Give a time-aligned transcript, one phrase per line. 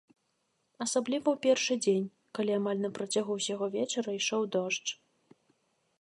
[0.85, 2.09] Асабліва ў першы дзень,
[2.39, 4.87] калі амаль на працягу ўсяго вечара ішоў дождж.